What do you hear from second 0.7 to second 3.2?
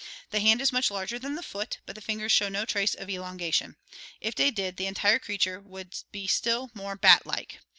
much larger than the foot, but the fingers show no trace of